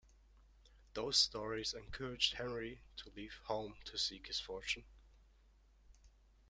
[0.95, 4.85] Those stories encourage Henry to leave home to seek his fortune.